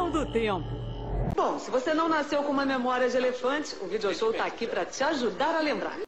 [0.00, 0.68] túnel do tempo.
[1.36, 4.66] Bom, se você não nasceu com uma memória de elefante, o Video Show tá aqui
[4.66, 5.98] para te ajudar a lembrar.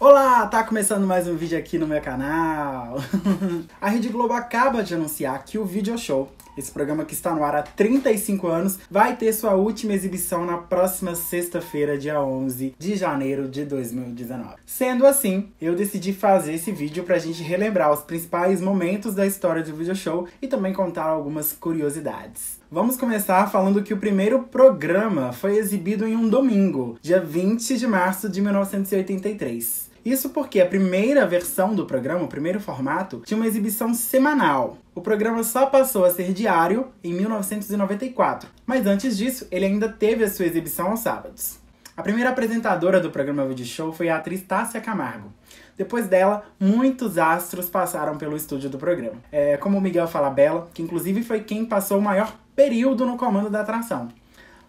[0.00, 2.96] Olá, tá começando mais um vídeo aqui no meu canal.
[3.80, 7.44] a Rede Globo acaba de anunciar que o Video Show, esse programa que está no
[7.44, 12.96] ar há 35 anos, vai ter sua última exibição na próxima sexta-feira, dia 11 de
[12.96, 14.56] janeiro de 2019.
[14.66, 19.62] Sendo assim, eu decidi fazer esse vídeo pra gente relembrar os principais momentos da história
[19.62, 22.63] do Video Show e também contar algumas curiosidades.
[22.74, 27.86] Vamos começar falando que o primeiro programa foi exibido em um domingo, dia 20 de
[27.86, 29.90] março de 1983.
[30.04, 34.76] Isso porque a primeira versão do programa, o primeiro formato, tinha uma exibição semanal.
[34.92, 40.24] O programa só passou a ser diário em 1994, mas antes disso, ele ainda teve
[40.24, 41.60] a sua exibição aos sábados.
[41.96, 45.32] A primeira apresentadora do programa Video Show foi a atriz Tássia Camargo.
[45.76, 49.20] Depois dela, muitos astros passaram pelo estúdio do programa.
[49.32, 53.50] É, como o Miguel Falabella, que inclusive foi quem passou o maior período no comando
[53.50, 54.08] da atração.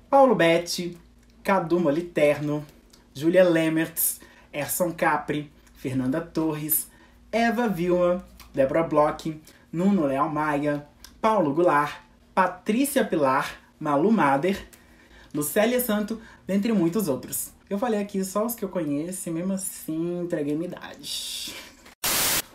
[0.10, 0.98] Paulo Betti,
[1.44, 2.66] Cadu Moliterno,
[3.14, 4.20] Julia Lemertz,
[4.52, 6.88] Erson Capri, Fernanda Torres,
[7.32, 9.40] Eva Vilma, Débora Bloch,
[9.72, 10.88] Nuno Leal Maia,
[11.22, 11.98] Paulo Goulart,
[12.34, 14.68] Patrícia Pilar, Malu Mader,
[15.34, 17.55] Lucélia Santo, dentre muitos outros.
[17.68, 21.56] Eu falei aqui só os que eu conheço e mesmo assim entreguei minha idade.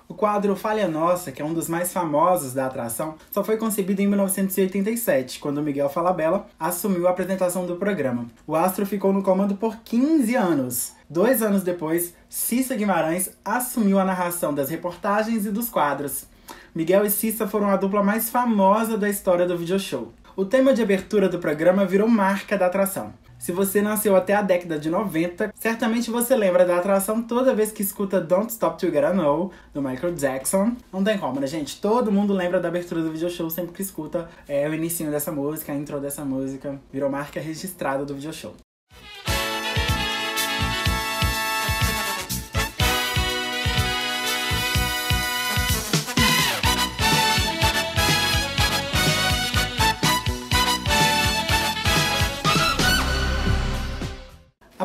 [0.07, 4.03] O quadro Falha Nossa, que é um dos mais famosos da atração, só foi concebido
[4.03, 8.27] em 1987, quando Miguel Falabella assumiu a apresentação do programa.
[8.47, 10.93] O astro ficou no comando por 15 anos.
[11.09, 16.27] Dois anos depois, Cissa Guimarães assumiu a narração das reportagens e dos quadros.
[16.73, 20.13] Miguel e Cissa foram a dupla mais famosa da história do video show.
[20.41, 23.13] O tema de abertura do programa virou marca da atração.
[23.39, 27.71] Se você nasceu até a década de 90, certamente você lembra da atração toda vez
[27.71, 30.75] que escuta Don't Stop Together Know, do Michael Jackson.
[30.91, 31.79] Não tem como, né, gente?
[31.79, 35.31] Todo mundo lembra da abertura do video show sempre que escuta é, o início dessa
[35.31, 36.81] música, a intro dessa música.
[36.91, 38.55] Virou marca registrada do video show.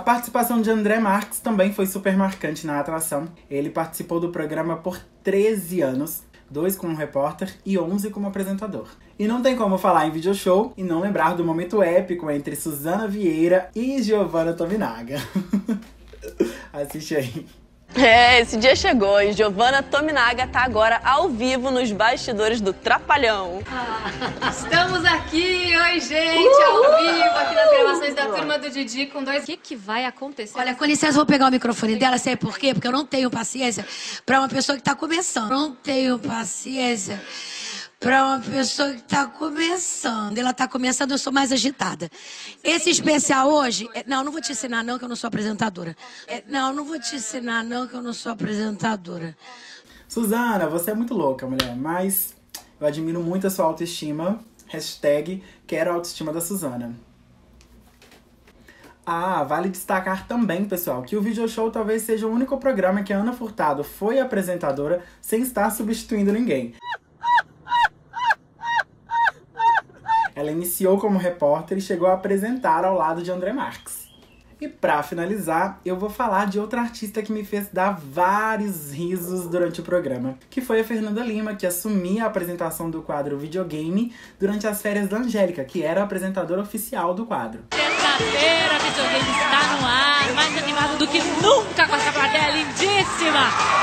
[0.06, 3.28] Participação de André Marques também foi super marcante na atração.
[3.50, 8.88] Ele participou do programa por 13 anos, dois como repórter e 11 como apresentador.
[9.18, 12.56] E não tem como falar em video show e não lembrar do momento épico entre
[12.56, 15.18] Suzana Vieira e Giovanna Tominaga.
[16.72, 17.65] Assiste aí.
[18.06, 23.61] É, esse dia chegou e Giovanna Tominaga tá agora ao vivo nos bastidores do Trapalhão.
[23.72, 26.85] Ah, estamos aqui, oi gente, Uhul!
[26.85, 29.44] ao vivo, aqui nas gravações da turma do Didi com dois.
[29.44, 30.59] O que, que vai acontecer?
[30.59, 32.73] Olha, com licença, vou pegar o microfone dela, sabe por quê?
[32.73, 33.85] Porque eu não tenho paciência
[34.25, 35.50] para uma pessoa que tá começando.
[35.50, 37.22] Não tenho paciência
[38.00, 40.38] para uma pessoa que está começando.
[40.38, 42.09] Ela está começando, eu sou mais agitada.
[42.63, 43.89] Esse especial hoje.
[43.94, 45.95] É, não, não vou te ensinar, não, que eu não sou apresentadora.
[46.28, 49.35] É, não, não vou te ensinar, não, que eu não sou apresentadora.
[50.07, 52.35] Suzana, você é muito louca, mulher, mas
[52.79, 54.39] eu admiro muito a sua autoestima.
[54.67, 56.95] Hashtag quero a autoestima da Suzana.
[59.06, 63.13] Ah, vale destacar também, pessoal, que o Video Show talvez seja o único programa que
[63.13, 66.73] a Ana Furtado foi apresentadora sem estar substituindo ninguém.
[70.35, 74.06] Ela iniciou como repórter e chegou a apresentar ao lado de André Marques.
[74.59, 79.47] E para finalizar, eu vou falar de outra artista que me fez dar vários risos
[79.47, 84.13] durante o programa, que foi a Fernanda Lima, que assumia a apresentação do quadro Videogame
[84.40, 87.63] durante as férias da Angélica, que era a apresentadora oficial do quadro.
[87.69, 93.75] Terça-feira, Videogame está no ar, mais animado do que nunca com essa plateia lindíssima!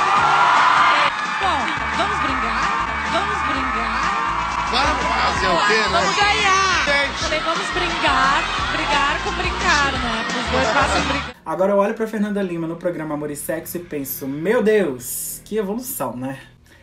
[5.67, 5.89] Quê, né?
[5.91, 6.73] Vamos ganhar!
[7.19, 8.43] Falei, vamos brincar,
[8.73, 10.27] brigar com brincar, né?
[10.29, 11.37] Os dois passam brigar.
[11.45, 15.41] Agora eu olho pra Fernanda Lima no programa Amor e Sexo e penso, meu Deus,
[15.45, 16.39] que evolução, né?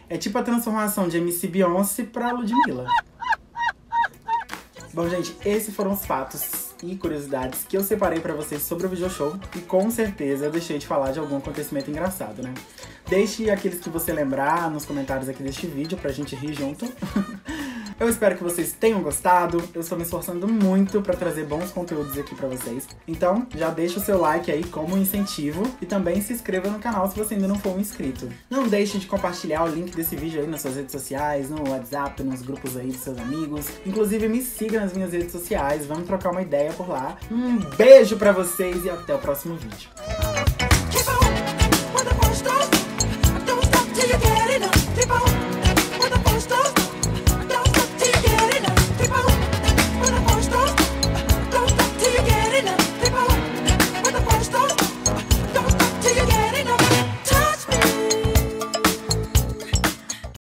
[0.09, 2.87] É tipo a transformação de MC Beyoncé pra Ludmilla.
[4.93, 8.89] Bom, gente, esses foram os fatos e curiosidades que eu separei para vocês sobre o
[8.89, 12.53] video show e com certeza eu deixei de falar de algum acontecimento engraçado, né?
[13.07, 16.85] Deixe aqueles que você lembrar nos comentários aqui deste vídeo pra gente rir junto.
[17.99, 19.61] Eu espero que vocês tenham gostado.
[19.73, 22.87] Eu estou me esforçando muito para trazer bons conteúdos aqui para vocês.
[23.05, 27.11] Então, já deixa o seu like aí como incentivo e também se inscreva no canal
[27.11, 28.29] se você ainda não for um inscrito.
[28.49, 32.23] Não deixe de compartilhar o link desse vídeo aí nas suas redes sociais, no WhatsApp,
[32.23, 33.65] nos grupos aí dos seus amigos.
[33.85, 35.85] Inclusive, me siga nas minhas redes sociais.
[35.85, 37.17] Vamos trocar uma ideia por lá.
[37.29, 39.89] Um beijo para vocês e até o próximo vídeo.